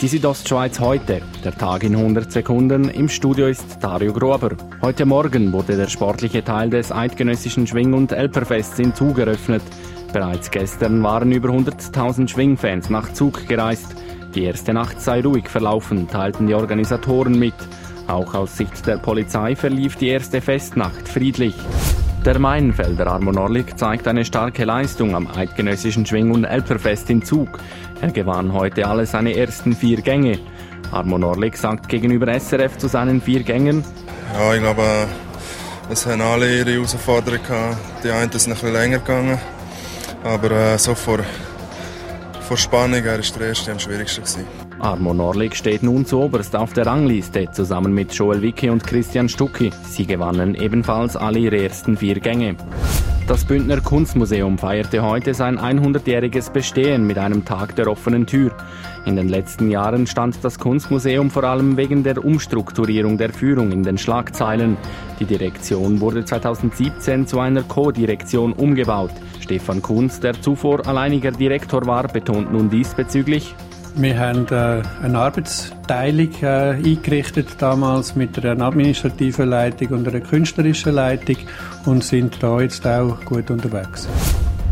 [0.00, 2.88] Die Südostschweiz heute, der Tag in 100 Sekunden.
[2.88, 4.56] Im Studio ist Dario Grober.
[4.80, 9.60] Heute Morgen wurde der sportliche Teil des eidgenössischen Schwing- und Elperfests in Zug eröffnet.
[10.10, 13.94] Bereits gestern waren über 100.000 Schwingfans nach Zug gereist.
[14.34, 17.52] Die erste Nacht sei ruhig verlaufen, teilten die Organisatoren mit.
[18.06, 21.54] Auch aus Sicht der Polizei verlief die erste Festnacht friedlich.
[22.24, 27.58] Der Mainfelder Armo Norlik zeigt eine starke Leistung am eidgenössischen Schwing- und Elperfest in Zug.
[28.00, 30.38] Er gewann heute alle seine ersten vier Gänge.
[30.90, 33.84] Armo Norlik sagt gegenüber SRF zu seinen vier Gängen,
[34.34, 35.06] Ja, ich glaube,
[35.90, 37.76] es haben alle ihre Herausforderungen gehabt.
[38.04, 39.38] Die einen sind ein bisschen länger gegangen,
[40.24, 41.18] aber äh, so vor,
[42.40, 44.44] vor Spannung, er ist der erste am schwierigsten gewesen.
[44.78, 49.70] Armo Norlik steht nun zuoberst auf der Rangliste zusammen mit Joel Wicke und Christian Stucki.
[49.84, 52.56] Sie gewannen ebenfalls alle ihre ersten vier Gänge.
[53.30, 58.50] Das Bündner Kunstmuseum feierte heute sein 100-jähriges Bestehen mit einem Tag der offenen Tür.
[59.06, 63.84] In den letzten Jahren stand das Kunstmuseum vor allem wegen der Umstrukturierung der Führung in
[63.84, 64.76] den Schlagzeilen.
[65.20, 69.12] Die Direktion wurde 2017 zu einer Co-Direktion umgebaut.
[69.38, 73.54] Stefan Kunz, der zuvor alleiniger Direktor war, betont nun diesbezüglich,
[73.96, 80.94] wir haben äh, eine Arbeitsteilung äh, eingerichtet damals mit einer administrativen Leitung und einer künstlerischen
[80.94, 81.36] Leitung
[81.86, 84.08] und sind da jetzt auch gut unterwegs.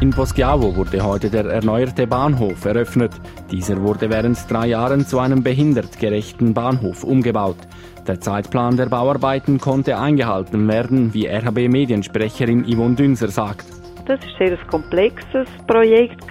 [0.00, 3.12] In Poschiavo wurde heute der erneuerte Bahnhof eröffnet.
[3.50, 7.58] Dieser wurde während drei Jahren zu einem behindertgerechten Bahnhof umgebaut.
[8.06, 13.77] Der Zeitplan der Bauarbeiten konnte eingehalten werden, wie RHB-Mediensprecherin Yvonne Dünser sagt.
[14.08, 16.24] Das war sehr ein komplexes Projekt.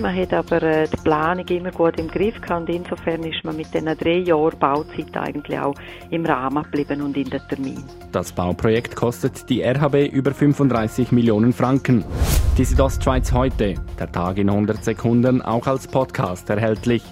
[0.00, 3.56] Man hat aber äh, die Planung immer gut im Griff gehabt und insofern ist man
[3.56, 5.74] mit diesen drei Jahren Bauzeit eigentlich auch
[6.10, 7.82] im Rahmen geblieben und in der Termin.
[8.12, 12.04] Das Bauprojekt kostet die RHB über 35 Millionen Franken.
[12.56, 17.02] Die Südostschweiz heute, der Tag in 100 Sekunden, auch als Podcast erhältlich.